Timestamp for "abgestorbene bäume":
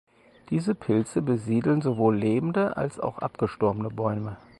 3.19-4.37